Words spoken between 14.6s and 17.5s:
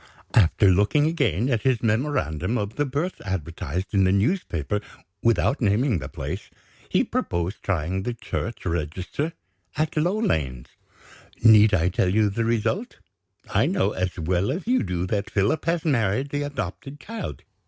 you do, that Philip has married the adopted child.